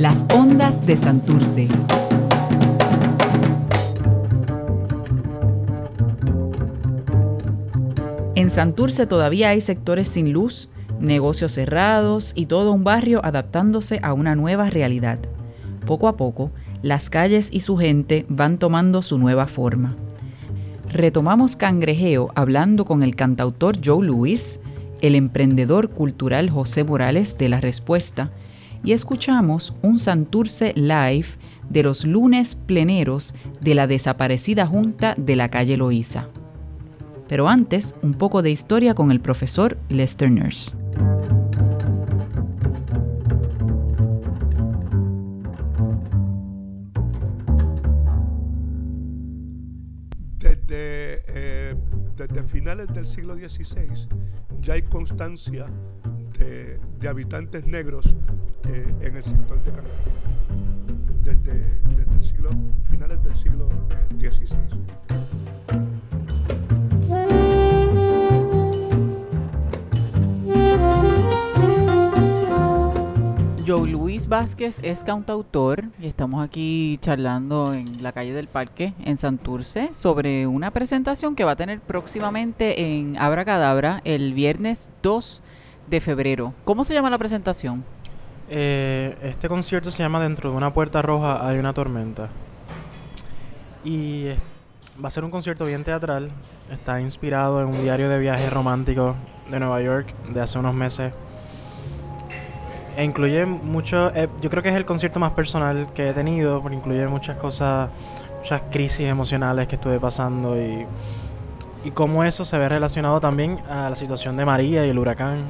[0.00, 1.68] Las ondas de Santurce.
[8.34, 14.14] En Santurce todavía hay sectores sin luz, negocios cerrados y todo un barrio adaptándose a
[14.14, 15.18] una nueva realidad.
[15.84, 19.96] Poco a poco, las calles y su gente van tomando su nueva forma.
[20.88, 24.60] Retomamos Cangrejeo hablando con el cantautor Joe Louis,
[25.02, 28.30] el emprendedor cultural José Morales de La Respuesta
[28.84, 31.28] y escuchamos un Santurce Live
[31.68, 36.28] de los lunes pleneros de la desaparecida Junta de la calle Loíza.
[37.28, 40.74] Pero antes, un poco de historia con el profesor Lester Nurse.
[50.38, 51.74] Desde, eh,
[52.48, 54.08] finales del siglo XVI
[54.60, 55.66] ya hay constancia
[57.00, 58.14] de habitantes negros
[58.72, 59.94] eh, en el sector de Canadá.
[61.24, 61.52] Desde,
[61.96, 62.50] desde el siglo,
[62.88, 63.68] finales del siglo
[64.20, 64.56] XVI.
[73.66, 79.16] Joe Luis Vázquez es cantautor y estamos aquí charlando en la calle del Parque en
[79.16, 85.42] Santurce sobre una presentación que va a tener próximamente en Abra Cadabra el viernes 2
[85.88, 86.54] de febrero.
[86.64, 87.84] ¿Cómo se llama la presentación?
[88.52, 92.28] Eh, este concierto se llama Dentro de una puerta roja hay una tormenta.
[93.84, 94.26] Y
[95.02, 96.30] va a ser un concierto bien teatral.
[96.70, 99.14] Está inspirado en un diario de viaje romántico
[99.48, 101.12] de Nueva York de hace unos meses
[102.96, 106.60] e incluye mucho, eh, yo creo que es el concierto más personal que he tenido,
[106.60, 107.88] porque incluye muchas cosas,
[108.38, 110.86] muchas crisis emocionales que estuve pasando y,
[111.84, 115.44] y cómo eso se ve relacionado también a la situación de María y el huracán.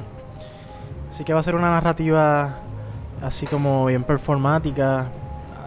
[1.09, 2.59] Así que va a ser una narrativa
[3.21, 5.07] así como bien performática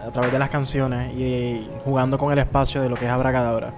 [0.05, 3.73] a través de las canciones y, jugando con el espacio de lo que es Abracadabra.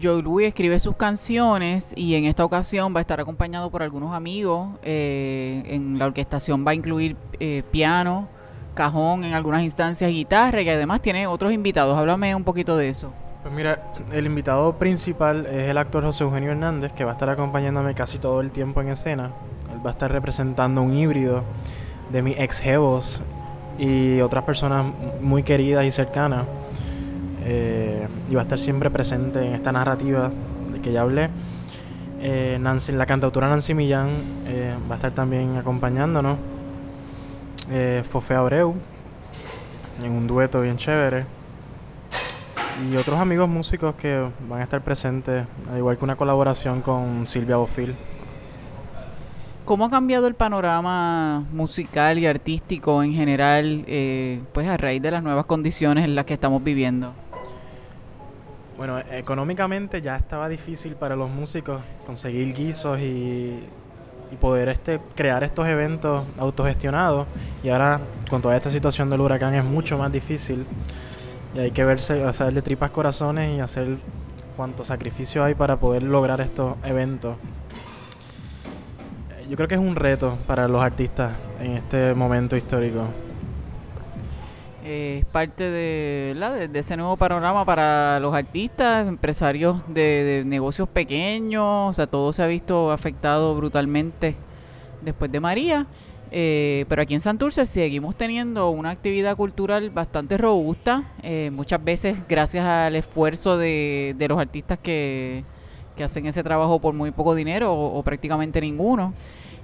[0.00, 4.12] Joe Louis escribe sus canciones y en esta ocasión va a estar acompañado por algunos
[4.12, 4.70] amigos.
[4.82, 8.28] Eh, en la orquestación va a incluir eh, piano,
[8.74, 11.96] cajón, en algunas instancias guitarra y además tiene otros invitados.
[11.96, 13.12] Háblame un poquito de eso.
[13.42, 17.28] Pues mira, el invitado principal es el actor José Eugenio Hernández, que va a estar
[17.28, 19.30] acompañándome casi todo el tiempo en escena.
[19.72, 21.44] Él va a estar representando un híbrido
[22.10, 23.22] de mis ex jevos
[23.78, 24.86] y otras personas
[25.20, 26.46] muy queridas y cercanas.
[27.44, 30.30] Eh, y va a estar siempre presente en esta narrativa
[30.72, 31.30] de que ya hablé.
[32.20, 34.08] Eh, Nancy, la cantautora Nancy Millán
[34.46, 36.38] eh, va a estar también acompañándonos.
[37.70, 38.74] Eh, Fofe Abreu,
[40.02, 41.26] en un dueto bien chévere.
[42.90, 47.26] Y otros amigos músicos que van a estar presentes, al igual que una colaboración con
[47.26, 47.94] Silvia Bofil.
[49.64, 53.84] ¿Cómo ha cambiado el panorama musical y artístico en general,
[54.52, 57.14] pues a raíz de las nuevas condiciones en las que estamos viviendo?
[58.76, 63.62] Bueno, económicamente ya estaba difícil para los músicos conseguir guisos y,
[64.40, 67.28] poder este, crear estos eventos autogestionados.
[67.62, 70.66] Y ahora, con toda esta situación del huracán, es mucho más difícil.
[71.54, 73.96] Y hay que verse, hacer de tripas corazones y hacer
[74.56, 77.36] cuánto sacrificio hay para poder lograr estos eventos.
[79.48, 83.08] Yo creo que es un reto para los artistas en este momento histórico.
[84.84, 91.92] Es parte de, de, ese nuevo panorama para los artistas, empresarios de, negocios pequeños, o
[91.92, 94.36] sea, todo se ha visto afectado brutalmente
[95.02, 95.86] después de María.
[96.36, 102.16] Eh, pero aquí en Santurce seguimos teniendo una actividad cultural bastante robusta, eh, muchas veces
[102.28, 105.44] gracias al esfuerzo de, los artistas que,
[106.02, 109.14] hacen ese trabajo por muy poco dinero o, prácticamente ninguno.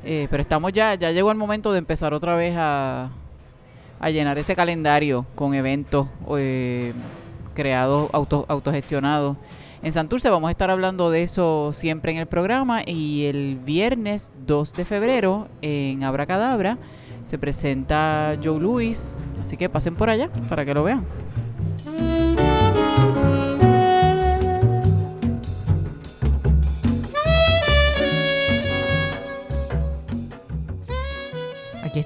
[0.04, 3.10] Eh, pero estamos ya, ya llegó el momento de empezar otra vez a,
[3.98, 6.06] a llenar ese calendario con eventos
[6.36, 6.92] eh,
[7.54, 9.36] creados, auto, autogestionados.
[9.82, 14.30] En Santurce vamos a estar hablando de eso siempre en el programa y el viernes
[14.46, 16.78] 2 de febrero en Abracadabra
[17.24, 21.04] se presenta Joe Louis, así que pasen por allá para que lo vean.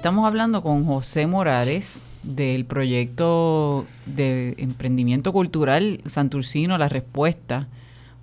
[0.05, 7.67] Estamos hablando con José Morales del proyecto de emprendimiento cultural Santurcino La Respuesta,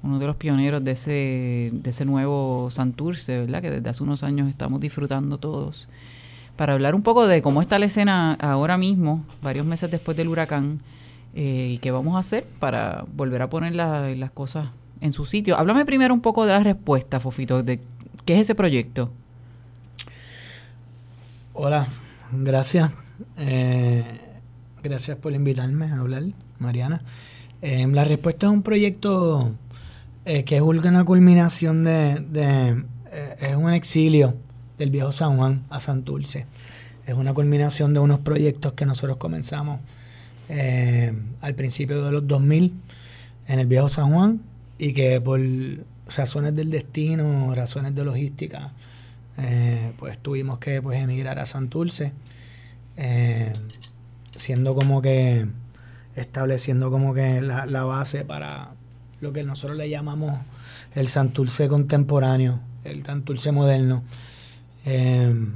[0.05, 3.63] uno de los pioneros de ese, de ese nuevo Santurce, ¿verdad?
[3.63, 5.89] Que desde hace unos años estamos disfrutando todos.
[6.55, 10.29] Para hablar un poco de cómo está la escena ahora mismo, varios meses después del
[10.29, 10.83] huracán,
[11.35, 14.69] eh, y qué vamos a hacer para volver a poner las cosas
[15.01, 15.59] en su sitio.
[15.59, 17.81] Háblame primero un poco de la respuesta, Fofito, de
[18.25, 19.11] qué es ese proyecto.
[21.55, 21.87] Hola,
[22.33, 22.91] gracias.
[23.37, 24.05] Eh,
[24.83, 26.25] Gracias por invitarme a hablar,
[26.59, 27.03] Mariana.
[27.61, 29.53] Eh, la respuesta es un proyecto
[30.25, 32.25] eh, que es una culminación de...
[32.35, 34.35] eh, es un exilio
[34.79, 36.47] del viejo San Juan a Santurce.
[37.07, 39.81] Es una culminación de unos proyectos que nosotros comenzamos
[40.49, 42.75] al principio de los 2000
[43.47, 44.41] en el viejo San Juan
[44.79, 45.41] y que por
[46.15, 48.73] razones del destino, razones de logística,
[49.99, 52.13] pues tuvimos que pues, emigrar a Santurce
[54.37, 55.47] siendo como que
[56.17, 58.73] estableciendo como que la, base para
[59.21, 60.39] lo que nosotros le llamamos
[60.95, 64.03] el Santurce contemporáneo, el Santurce moderno.
[64.85, 65.53] Em,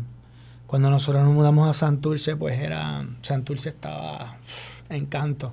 [0.66, 4.38] cuando nosotros nos mudamos a Santurce, pues era, Santurce estaba
[4.88, 5.52] en canto.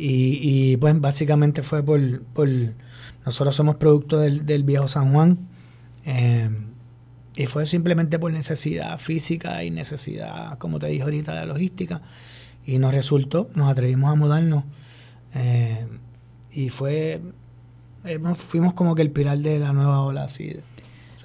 [0.00, 2.48] Y, pues básicamente fue por, por
[3.26, 5.38] nosotros somos producto del, del viejo San Juan.
[6.04, 6.68] Em,
[7.38, 12.02] y fue simplemente por necesidad física y necesidad, como te dije ahorita, de logística.
[12.66, 14.64] Y nos resultó, nos atrevimos a mudarnos.
[15.36, 15.86] Eh,
[16.50, 17.20] y fue,
[18.04, 20.56] eh, fuimos como que el pilar de la nueva ola así.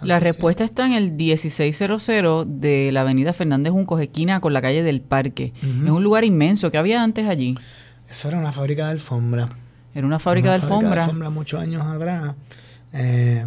[0.03, 2.05] La respuesta está en el 1600
[2.45, 5.51] de la avenida Fernández Juncos, esquina con la calle del Parque.
[5.63, 6.69] Es un lugar inmenso.
[6.69, 7.57] ¿Qué había antes allí?
[8.07, 9.49] Eso era una fábrica de alfombra.
[9.95, 10.77] Era una fábrica de alfombra.
[10.77, 12.35] Fábrica de alfombra muchos años atrás.
[12.91, 13.43] Eh,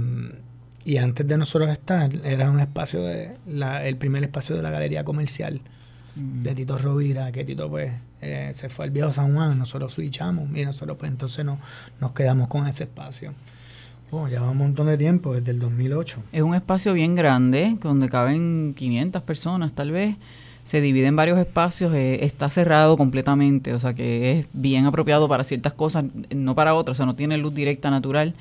[0.86, 4.70] y antes de nosotros estar, era un espacio de la, el primer espacio de la
[4.70, 5.60] galería comercial
[6.14, 6.44] mm.
[6.44, 7.92] de Tito Rovira, que Tito pues
[8.22, 11.58] eh, se fue al viejo San Juan, nosotros switchamos y nosotros pues entonces no,
[12.00, 13.34] nos quedamos con ese espacio.
[14.12, 16.22] Oh, lleva un montón de tiempo, desde el 2008.
[16.30, 20.16] Es un espacio bien grande, donde caben 500 personas tal vez
[20.66, 25.28] se divide en varios espacios, eh, está cerrado completamente, o sea que es bien apropiado
[25.28, 28.34] para ciertas cosas, no para otras, o sea, no tiene luz directa natural.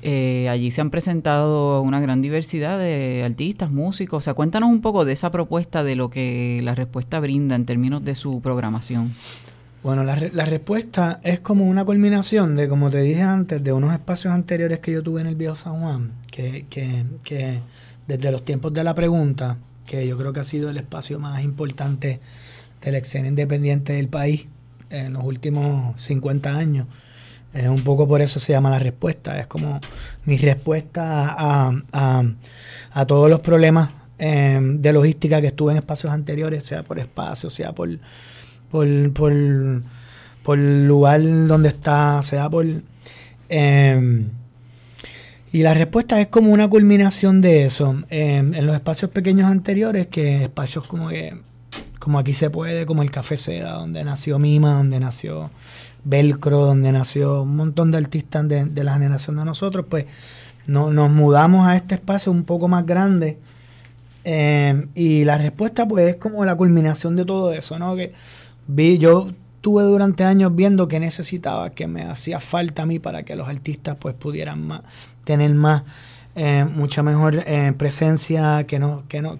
[0.00, 4.80] Eh, allí se han presentado una gran diversidad de artistas, músicos, o sea, cuéntanos un
[4.80, 9.12] poco de esa propuesta, de lo que la respuesta brinda en términos de su programación.
[9.82, 13.92] Bueno, la, la respuesta es como una culminación de, como te dije antes, de unos
[13.92, 17.58] espacios anteriores que yo tuve en el Viejo San Juan, que, que, que
[18.06, 21.42] desde los tiempos de la pregunta, que yo creo que ha sido el espacio más
[21.42, 22.20] importante
[22.80, 24.46] de la escena independiente del país
[24.90, 26.86] en los últimos 50 años.
[27.54, 29.40] Es un poco por eso se llama la respuesta.
[29.40, 29.80] Es como
[30.26, 36.82] mi respuesta a, todos los problemas em, de logística que estuve en espacios anteriores, sea
[36.82, 37.88] por espacio, sea por,
[38.70, 39.32] por, por,
[40.42, 42.66] por lugar donde está, sea por...
[43.48, 44.24] Eh,
[45.56, 47.96] y la respuesta es como una culminación de eso.
[48.10, 51.34] en los espacios pequeños anteriores, que espacios como que,
[51.98, 55.50] como aquí se puede, como el Café Seda, donde nació Mima, donde nació
[56.04, 60.04] Velcro, donde nació un montón de artistas de, la generación de nosotros, pues
[60.66, 63.38] no, nos mudamos a este espacio un poco más grande.
[64.24, 67.96] Em, y la respuesta pues es como la culminación de todo eso, ¿no?
[67.96, 68.12] Que
[68.66, 73.24] vi, yo estuve durante años viendo que necesitaba, que me hacía falta a mí para
[73.24, 74.82] que los artistas pues pudieran más,
[75.24, 75.82] tener más,
[76.36, 79.38] eh, mucha mejor eh, presencia, que no, que no.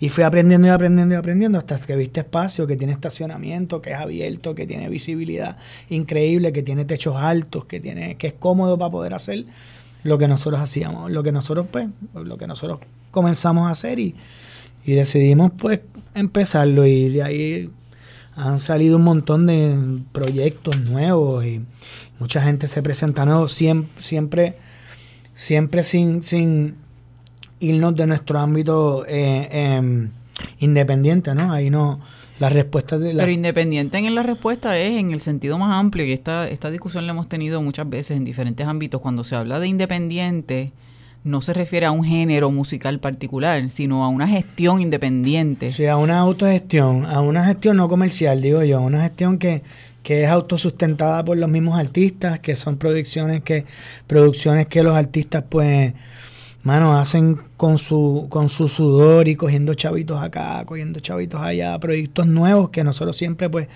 [0.00, 3.90] Y fui aprendiendo y aprendiendo y aprendiendo hasta que viste espacio, que tiene estacionamiento, que
[3.90, 5.58] es abierto, que tiene visibilidad
[5.90, 9.46] increíble, que tiene techos altos, que tiene, que es cómodo para poder hacer
[10.04, 12.78] lo que nosotros hacíamos, lo que nosotros pues, lo que nosotros
[13.10, 14.14] comenzamos a hacer y,
[14.84, 15.80] y decidimos pues
[16.14, 17.70] empezarlo y de ahí
[18.38, 21.62] han salido un montón de proyectos nuevos y
[22.18, 24.56] mucha gente se presenta nuevo, siempre, siempre,
[25.34, 26.76] siempre sin, sin
[27.60, 30.10] irnos de nuestro ámbito eh, em,
[30.60, 31.52] independiente, ¿no?
[31.52, 32.00] Ahí no,
[32.38, 33.22] la respuesta de la...
[33.24, 37.06] Pero independiente en la respuesta es en el sentido más amplio y esta, esta discusión
[37.06, 39.00] la hemos tenido muchas veces en diferentes ámbitos.
[39.00, 40.72] Cuando se habla de independiente
[41.24, 45.70] no se refiere a un género musical particular, sino a una gestión independiente.
[45.70, 49.62] Sí, a una autogestión, a una gestión no comercial, digo yo, a una gestión que,
[50.02, 53.64] que es autosustentada por los mismos artistas, que son producciones que
[54.06, 55.92] producciones que los artistas pues
[56.62, 62.26] mano hacen con su con su sudor y cogiendo chavitos acá, cogiendo chavitos allá, proyectos
[62.26, 63.68] nuevos que nosotros siempre pues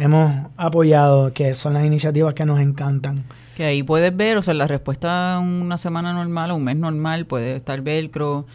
[0.00, 3.24] hemos apoyado, que son las iniciativas que nos encantan.
[3.56, 6.76] Que ahí puedes ver, o sea, la respuesta a una semana normal o un mes
[6.76, 8.46] normal puede estar Velcro,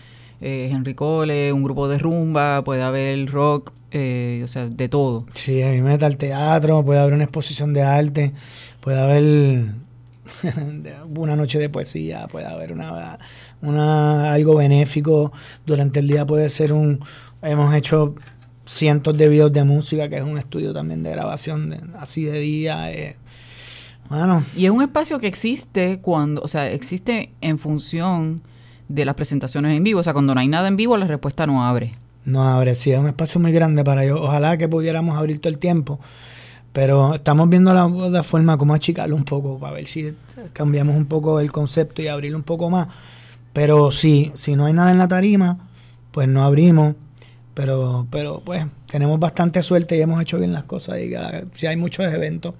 [0.41, 5.27] eh, Henry Cole, un grupo de rumba, puede haber rock, eh, o sea, de todo.
[5.33, 8.33] Sí, a mí me el teatro, puede haber una exposición de arte,
[8.81, 9.65] puede haber
[11.15, 13.19] una noche de poesía, puede haber una,
[13.61, 15.31] una algo benéfico
[15.65, 16.99] durante el día, puede ser un...
[17.41, 18.15] Hemos hecho
[18.65, 22.91] cientos de videos de música, que es un estudio también de grabación así de día.
[22.91, 23.15] Eh,
[24.09, 24.43] bueno.
[24.55, 28.41] Y es un espacio que existe cuando, o sea, existe en función
[28.87, 29.99] de las presentaciones en vivo.
[29.99, 31.93] O sea, cuando no hay nada en vivo, la respuesta no abre.
[32.25, 32.73] nos abre.
[32.97, 34.19] un espacio muy grande para ellos.
[34.21, 35.99] Ojalá que pudiéramos abrir todo el tiempo.
[36.73, 40.13] Pero estamos viendo la, la forma como achicarlo un poco para ver si
[40.51, 42.89] cambiamos un poco el concepto y abrirlo un poco más.
[43.53, 45.69] Pero sí, si no hay nada en la tarima,
[46.11, 46.95] pues no abrimos.
[47.55, 50.99] Pero, pero pues tenemos bastante suerte y hemos hecho bien las cosas.
[50.99, 51.13] Y
[51.53, 52.53] si hay muchos eventos,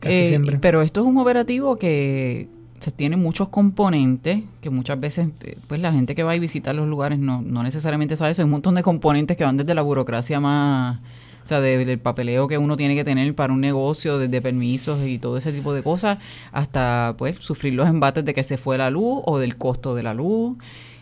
[0.00, 0.58] casi eh, siempre.
[0.58, 2.48] Pero esto es un operativo que
[2.80, 6.74] se tiene muchos componentes que muchas veces eh, pues la gente que va a visitar
[6.74, 8.42] los lugares no, no necesariamente sabe eso.
[8.42, 11.00] Hay un montón de componentes que van desde la burocracia más,
[11.42, 15.18] o sea, del papeleo que uno tiene que tener para un negocio, desde permisos y
[15.18, 16.18] todo ese tipo de cosas,
[16.52, 20.02] hasta pues sufrir los embates de que se fue la luz o del costo de
[20.02, 20.56] la luz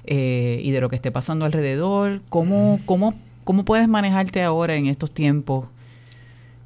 [0.05, 2.23] eh, y de lo que esté pasando alrededor.
[2.29, 3.15] ¿Cómo, cómo,
[3.47, 5.69] ¿Cómo puedes manejarte ahora en estos tiempos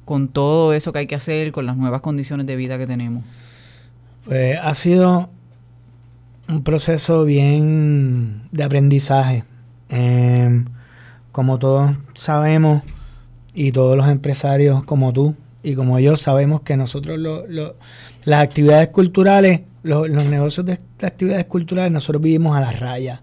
[0.03, 3.23] con todo eso que hay que hacer, con las nuevas condiciones de vida que tenemos?
[4.25, 5.29] Pues ha sido
[6.49, 9.45] un proceso bien de aprendizaje.
[9.89, 10.65] Em,
[11.31, 12.81] como todos sabemos,
[13.53, 17.19] y todos los empresarios como tú y como yo sabemos que nosotros
[18.23, 23.21] las actividades culturales, los negocios de, actividades culturales, nosotros vivimos a la raya.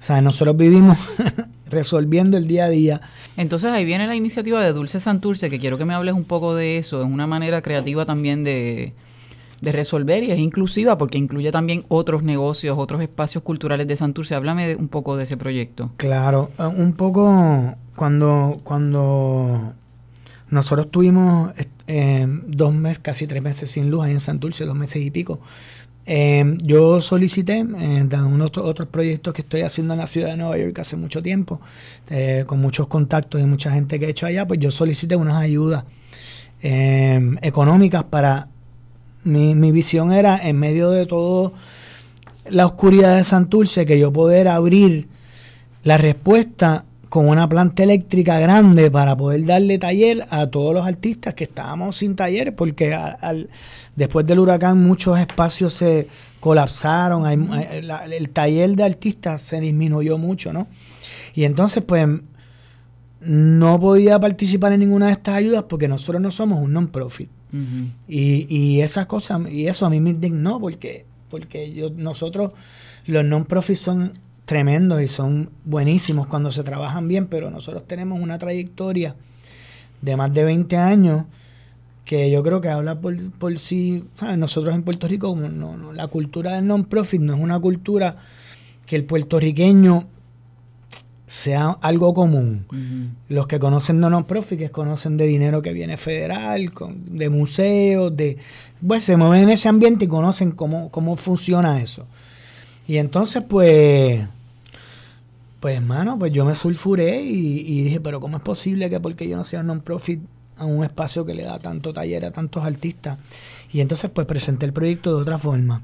[0.00, 0.98] O sea, nosotros vivimos
[1.68, 3.00] resolviendo el día a día.
[3.36, 6.54] Entonces ahí viene la iniciativa de Dulce Santurce, que quiero que me hables un poco
[6.54, 7.02] de eso.
[7.02, 8.94] Es una manera creativa también de,
[9.60, 14.34] de resolver y es inclusiva porque incluye también otros negocios, otros espacios culturales de Santurce.
[14.34, 15.90] Háblame un poco de ese proyecto.
[15.96, 19.74] Claro, eh, un poco cuando, cuando
[20.50, 21.52] nosotros tuvimos
[21.86, 25.40] eh, dos meses, casi tres meses sin luz ahí en Santurce, dos meses y pico.
[26.10, 30.56] Eh, yo solicité eh, unos otros proyectos que estoy haciendo en la ciudad de Nueva
[30.56, 31.60] York hace mucho tiempo,
[32.46, 35.84] con muchos contactos y mucha gente que he hecho allá, pues yo solicité unas ayudas
[36.62, 38.48] económicas para
[39.24, 41.52] mi, mi visión era, en medio de todo
[42.48, 45.08] la oscuridad de Santurce, que yo poder abrir
[45.84, 51.34] la respuesta con una planta eléctrica grande para poder darle taller a todos los artistas
[51.34, 53.48] que estábamos sin taller, porque al,
[53.96, 56.08] después del huracán muchos espacios se
[56.40, 60.66] colapsaron, el taller de artistas se disminuyó mucho, ¿no?
[61.34, 62.06] Y entonces, pues,
[63.20, 67.28] no podía participar en ninguna de estas ayudas porque nosotros no somos un non-profit
[68.06, 72.52] y, y esas cosas, y eso a mí me indignó porque, porque yo, nosotros,
[73.06, 74.12] los non-profit son
[74.48, 79.14] tremendos y son buenísimos cuando se trabajan bien, pero nosotros tenemos una trayectoria
[80.00, 81.26] de más de 20 años
[82.06, 84.04] que yo creo que habla por, por sí,
[84.38, 88.16] Nosotros en Puerto Rico, no, no, la cultura del non-profit no es una cultura
[88.86, 90.06] que el puertorriqueño
[91.26, 92.64] sea algo común.
[93.28, 96.72] Los que conocen de non-profit, que conocen de dinero que viene federal,
[97.10, 98.38] de museos, de...
[98.86, 102.06] Pues se mueven en ese ambiente y conocen cómo, cómo funciona eso.
[102.86, 104.26] Y entonces, pues...
[105.60, 109.36] Pues, hermano, pues yo me sulfuré y, dije, pero ¿cómo es posible que porque yo
[109.36, 110.20] no sea non-profit
[110.56, 113.18] a un espacio que le da tanto taller a tantos artistas?
[113.72, 115.82] Y entonces, pues presenté el proyecto de otra forma.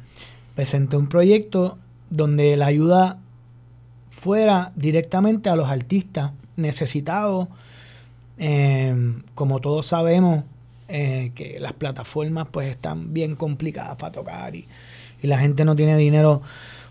[0.54, 1.78] Presenté un proyecto
[2.10, 3.18] donde la ayuda
[4.10, 7.48] fuera directamente a los artistas necesitados.
[8.38, 10.44] Em, como todos sabemos,
[10.88, 14.68] eh, que las plataformas pues están bien complicadas para tocar y,
[15.22, 16.42] la gente no tiene dinero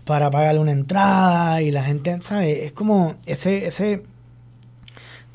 [0.04, 2.58] para pagarle una entrada y la gente, ¿sabes?
[2.64, 4.04] Es como ese, ese,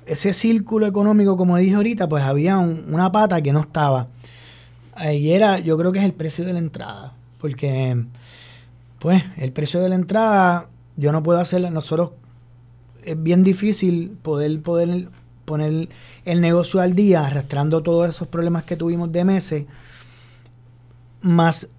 [0.06, 4.08] ese círculo económico, como dije ahorita, pues había una pata que no estaba.
[5.12, 8.06] Y era, yo creo que es el precio de la entrada, porque
[9.00, 12.12] pues el precio de la entrada yo no puedo hacer, nosotros
[13.04, 15.10] es bien difícil poder, poder
[15.46, 15.90] poner
[16.26, 19.66] el negocio al día, arrastrando todos esos problemas que tuvimos de meses,
[21.22, 21.70] más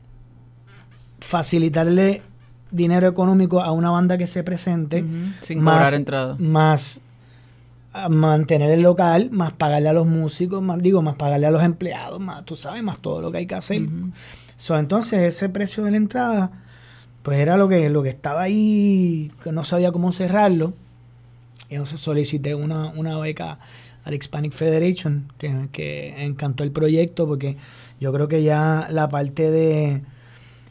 [1.20, 2.22] facilitarle
[2.70, 5.04] dinero económico a una banda que se presente,
[5.42, 6.36] sin más, cobrar entrada.
[6.38, 7.00] Más
[8.08, 12.20] mantener el local, más pagarle a los músicos, más digo, más pagarle a los empleados,
[12.20, 13.82] más tú sabes, más todo lo que hay que hacer.
[14.78, 16.50] entonces ese precio de la entrada
[17.22, 20.72] pues era lo que, lo que estaba ahí, que no sabía cómo cerrarlo.
[21.68, 23.58] Y entonces solicité una, una beca
[24.04, 27.56] al Hispanic Federation, que, que, encantó el proyecto, porque
[28.00, 30.02] yo creo que ya la parte de,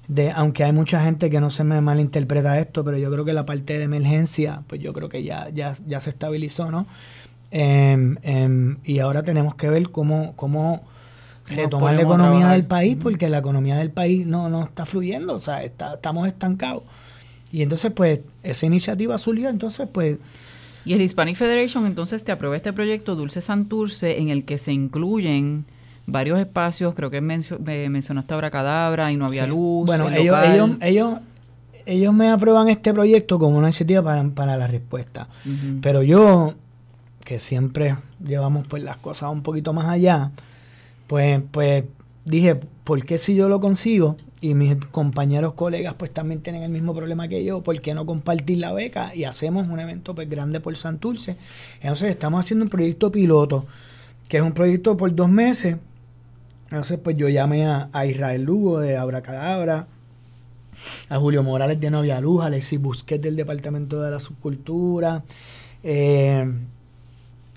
[0.09, 3.31] de, aunque hay mucha gente que no se me malinterpreta esto, pero yo creo que
[3.31, 6.87] la parte de emergencia, pues yo creo que ya, ya, ya se estabilizó, ¿no?
[7.51, 10.81] Em, em, y ahora tenemos que ver cómo, cómo
[11.47, 15.39] retomar la economía del país porque la economía del país no, no está fluyendo, o
[15.39, 16.83] sea, está, estamos estancados.
[17.51, 20.17] Y entonces, pues, esa iniciativa surgió, entonces, pues...
[20.85, 24.73] Y el Hispanic Federation entonces te aprueba este proyecto Dulce Santurce en el que se
[24.73, 25.65] incluyen
[26.11, 29.85] varios espacios, creo que mencionaste ahora Cadabra y no había luz.
[29.85, 31.13] Bueno, ellos, ellos, ellos,
[31.85, 35.27] ellos, me aprueban este proyecto como una iniciativa para, para la respuesta.
[35.81, 36.55] Pero yo
[37.29, 40.31] que siempre llevamos pues las cosas un poquito más allá,
[41.05, 41.83] pues, pues
[42.25, 46.71] dije, ¿por qué si yo lo consigo y mis compañeros colegas pues también tienen el
[46.71, 50.29] mismo problema que yo, ¿por qué no compartir la beca y hacemos un evento pues
[50.29, 51.37] grande por Santurce?
[51.81, 53.65] Entonces estamos haciendo un proyecto piloto,
[54.27, 55.77] que es un proyecto por dos meses.
[56.71, 59.88] Entonces pues yo llamé a, Israel Lugo de Abracadabra,
[61.09, 65.23] a Julio Morales de Novia Luz, a Alexis Busquets del Departamento de la Subcultura,
[65.83, 66.45] eh,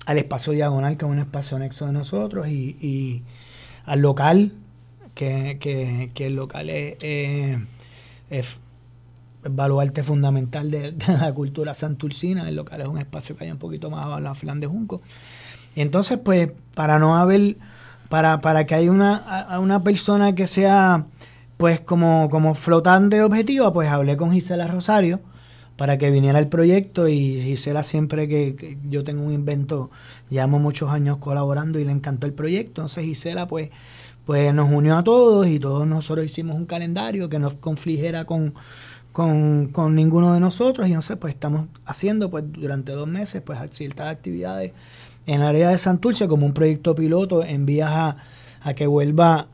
[0.05, 3.23] al Espacio Diagonal, que es un espacio anexo de nosotros, y
[3.85, 4.53] al local
[5.13, 6.97] que, que, el local es,
[8.29, 8.59] es,
[9.43, 12.47] baluarte fundamental de, la cultura santurcina.
[12.47, 14.67] El local es un espacio que hay un poquito más abajo en la filan de
[14.67, 15.01] Junco.
[15.75, 17.57] Y entonces, pues, para no haber,
[18.13, 21.07] para, para que haya una, una persona que sea,
[21.57, 25.19] pues, como, como flotante objetiva, pues hablé con Gisela Rosario
[25.77, 29.89] para que viniera el proyecto y Gisela siempre que, yo tengo un invento,
[30.29, 33.71] llevamos muchos años colaborando y le encantó el proyecto, entonces Gisela pues
[34.25, 38.53] pues nos unió a todos y todos nosotros hicimos un calendario que no confligiera con,
[39.13, 40.87] con, ninguno de nosotros.
[40.87, 44.71] Y entonces pues estamos haciendo pues durante dos meses pues ciertas actividades
[45.25, 48.17] en el área de Santurce como un proyecto piloto en vías a,
[48.61, 49.47] a que vuelva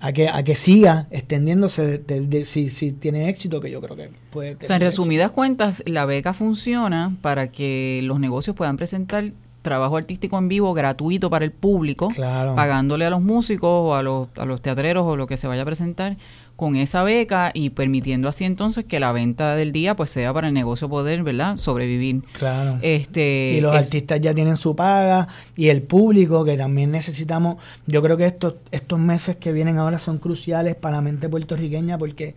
[0.00, 4.10] a que, a que siga extendiéndose de, si, si, tiene éxito, que yo creo que
[4.30, 4.64] puede tener.
[4.64, 9.32] O sea, en resumidas cuentas, la beca funciona para que los negocios puedan presentar
[9.64, 12.08] trabajo artístico en vivo gratuito para el público,
[12.54, 15.62] pagándole a los músicos o a los, a los teatreros o lo que se vaya
[15.62, 16.16] a presentar
[16.54, 20.48] con esa beca y permitiendo así entonces que la venta del día pues sea para
[20.48, 21.56] el negocio poder, ¿verdad?
[21.56, 22.22] Sobrevivir.
[22.34, 22.78] Claro.
[22.82, 27.56] Este, y los artistas ya tienen su paga y el público que también necesitamos,
[27.86, 31.98] yo creo que estos, estos meses que vienen ahora son cruciales para la mente puertorriqueña
[31.98, 32.36] porque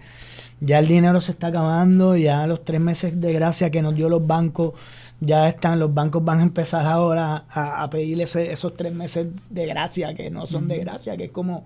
[0.60, 4.10] ya el dinero se está acabando, ya los tres meses de gracia que nos dio
[4.10, 4.74] los bancos
[5.20, 9.66] ya están, los bancos van a empezar ahora a, a pedirle esos tres meses de
[9.66, 11.66] gracia, que no son de gracia, que es como...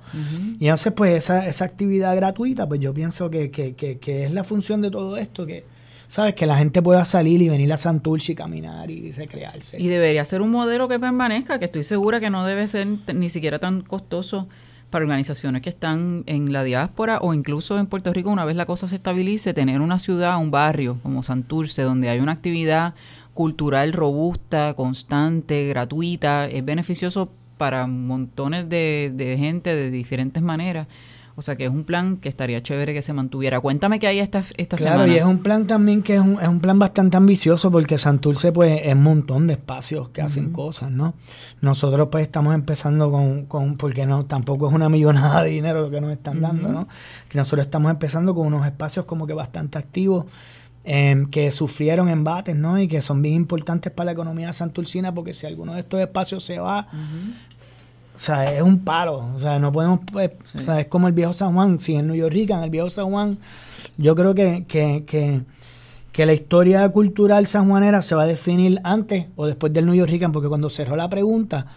[0.59, 4.43] Y entonces, pues, esa, esa actividad gratuita, pues yo pienso que, que, que, es la
[4.43, 5.65] función de todo esto, que,
[6.07, 6.33] ¿sabes?
[6.35, 9.81] Que la gente pueda salir y venir a Santurce y caminar y recrearse.
[9.81, 13.29] Y debería ser un modelo que permanezca, que estoy segura que no debe ser ni
[13.29, 14.47] siquiera tan costoso
[14.91, 18.65] para organizaciones que están en la diáspora o incluso en Puerto Rico, una vez la
[18.65, 22.93] cosa se estabilice, tener una ciudad, un barrio como Santurce, donde hay una actividad
[23.33, 30.87] cultural robusta, constante, gratuita, es beneficioso para montones de, de gente de diferentes maneras.
[31.35, 33.59] O sea que es un plan que estaría chévere que se mantuviera.
[33.59, 35.05] Cuéntame qué hay esta, esta semana.
[35.05, 37.97] Claro, y es un plan también que es un, es un plan bastante ambicioso porque
[37.97, 41.13] Santurce pues es un montón de espacios que hacen cosas, ¿no?
[41.61, 45.89] Nosotros pues estamos empezando con, con, porque no, tampoco es una millonada de dinero lo
[45.89, 46.87] que nos están dando, ¿no?
[47.29, 50.25] Que nosotros estamos empezando con unos espacios como que bastante activos
[50.83, 52.79] Em, que sufrieron embates, ¿no?
[52.79, 56.43] Y que son bien importantes para la economía santurcina, porque si alguno de estos espacios
[56.43, 56.87] se va,
[58.15, 59.29] o sea, es un palo.
[59.35, 61.79] O sea, no podemos, pues, o sea, es como el viejo San Juan.
[61.79, 63.37] Si en New York en el viejo San Juan,
[63.97, 65.41] yo creo que, que, que,
[66.11, 70.11] que, la historia cultural sanjuanera se va a definir antes o después del New York
[70.33, 71.67] porque cuando cerró la pregunta,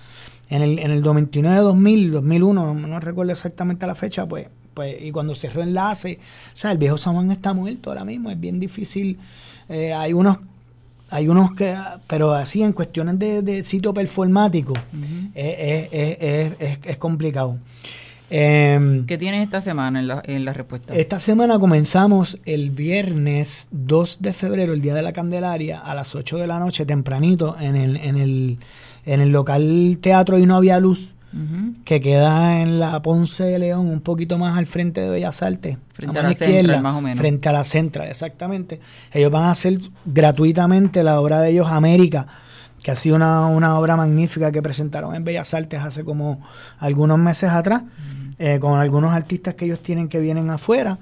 [0.48, 4.96] en el, en el 29 2000, 2001, no, no recuerdo exactamente la fecha, pues pues,
[5.00, 6.18] y cuando cerró enlace,
[6.52, 9.18] o sea, el viejo San Juan está muerto ahora mismo, es bien difícil.
[9.68, 10.38] Eh, hay unos
[11.10, 11.76] hay unos que,
[12.08, 14.74] pero así en cuestiones de, sitio performático,
[15.34, 17.58] es, complicado.
[18.30, 20.92] Em, ¿Qué tienes esta semana en la, en la respuesta?
[20.94, 26.16] Esta semana comenzamos el viernes 2 de febrero, el día de la Candelaria, a las
[26.16, 28.58] 8 de la noche, tempranito, en el, en el,
[29.04, 31.13] en el local teatro y no había luz
[31.84, 35.78] que queda en la Ponce de León, un poquito más al frente de Bellas Artes.
[35.92, 37.18] Frente a, la Central, más o menos.
[37.18, 38.80] Frente a la Central, exactamente.
[39.12, 42.26] Ellos van a hacer gratuitamente la obra de ellos, América,
[42.82, 46.40] que ha sido una, obra magnífica que presentaron en Bellas Artes hace como
[46.78, 47.82] algunos meses atrás,
[48.38, 50.98] eh, con algunos artistas que ellos tienen que vienen afuera.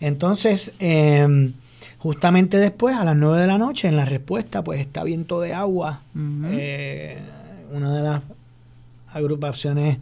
[0.00, 1.54] Entonces, em,
[1.98, 5.54] justamente después, a las 9 de la noche, en la respuesta, pues está Viento de
[5.54, 7.18] Agua, eh,
[7.72, 8.20] una de las
[9.14, 9.98] agrupaciones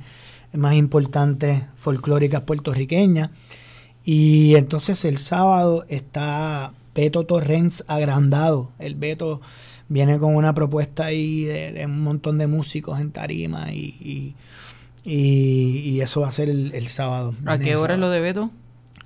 [0.53, 3.31] más importantes folclóricas puertorriqueñas.
[4.05, 8.71] Y entonces el sábado está Beto Torrens agrandado.
[8.79, 9.41] El Beto
[9.89, 14.35] viene con una propuesta ahí de, un montón de músicos en tarima y,
[15.05, 17.35] y, eso va a ser el, sábado.
[17.47, 18.51] ¿A qué hora es lo de Beto?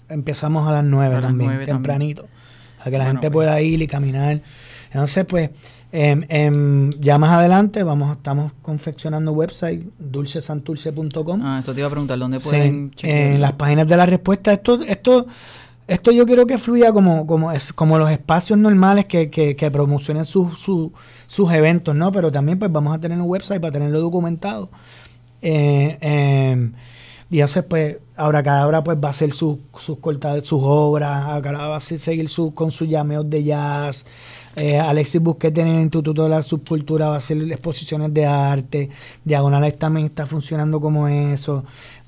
[0.08, 2.28] Empezamos a las 9 también, tempranito.
[2.80, 3.64] A que la gente pueda pues.
[3.64, 4.42] ir y caminar.
[4.86, 5.50] Entonces, pues,
[5.98, 11.40] Em, ya más adelante vamos estamos confeccionando website dulcesanturce.com.
[11.42, 14.52] Ah, eso te iba a preguntar, ¿dónde pueden En las páginas de la respuesta.
[14.52, 15.26] Esto, esto
[15.88, 19.70] esto yo quiero que fluya como, como, es, como los espacios normales que, que, que
[19.70, 20.90] promocionen sus sus
[21.26, 22.12] sus eventos, ¿no?
[22.12, 24.68] Pero también pues vamos a tener un website para tenerlo documentado.
[25.40, 26.70] Eh, eh,
[27.28, 31.24] y entonces, pues, ahora cada hora pues va a hacer sus, sus cortadas, sus obras,
[31.24, 34.06] ahora va a seguir su, con sus llameos de jazz.
[34.56, 38.88] Eh, Alexis Busquete en el Instituto de la Subcultura va a hacer exposiciones de arte.
[39.22, 41.62] Diagonales también está funcionando como eso.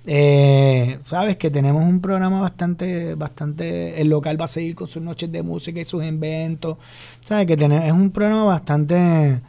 [0.06, 4.00] Eh, Sabes que tenemos un programa bastante, bastante.
[4.00, 6.78] El local va a seguir con sus noches de música y sus inventos.
[7.20, 9.40] Sabes que tenemos, es un programa bastante,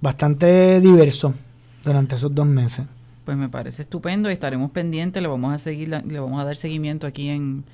[0.00, 1.34] bastante diverso
[1.82, 2.86] durante esos dos meses.
[3.24, 6.56] Pues me parece estupendo y estaremos pendientes, le vamos a seguir, le vamos a dar
[6.56, 7.64] seguimiento aquí en,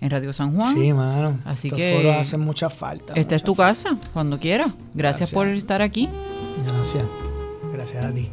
[0.00, 0.74] en Radio San Juan.
[0.74, 1.40] Sí, mano.
[1.44, 3.12] Así Estos que foros hacen mucha falta.
[3.14, 4.68] Esta es tu casa, cuando quieras.
[4.94, 5.30] Gracias, Gracias.
[5.32, 6.08] por estar aquí.
[6.64, 7.04] Gracias.
[7.72, 8.30] Gracias a ti.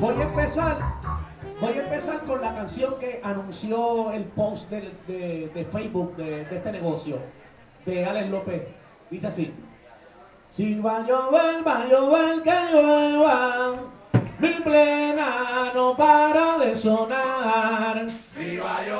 [0.00, 0.94] Voy a empezar,
[1.60, 6.72] voy a empezar con la canción que anunció el post de Facebook de, de este
[6.72, 7.18] negocio,
[7.84, 8.62] de Alex López.
[9.10, 9.52] Dice así.
[10.58, 13.76] Si va a llover, va a llover que llueva,
[14.40, 15.26] mi plena
[15.72, 17.94] no para de sonar.
[18.36, 18.90] Ay,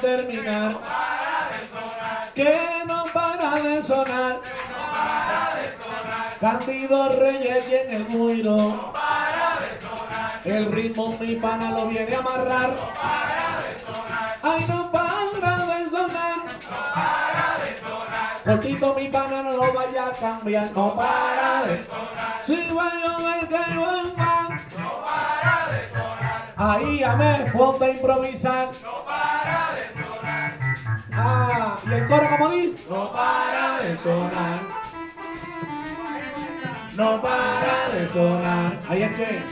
[0.00, 0.72] terminar.
[2.34, 2.54] Que
[2.86, 4.40] no para de sonar.
[6.40, 8.92] Candido Reyes y en el guiro.
[10.44, 12.76] El ritmo mi pana lo viene a amarrar.
[14.42, 16.42] Ay, no para de sonar.
[18.44, 22.42] Cortito mi pana no lo vaya a cambiar, no para de sonar.
[22.44, 24.41] Si va a llover que llueva.
[26.64, 28.68] Ahí, amén, ponte a improvisar.
[28.84, 30.52] No para de sonar.
[31.12, 32.88] Ah, y el coro como dice.
[32.88, 34.60] No para de sonar.
[36.96, 38.78] No para de sonar.
[38.88, 39.42] Ahí es que.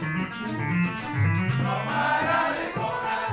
[1.65, 3.31] No para de sonar.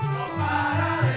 [0.00, 1.11] No para de sonar.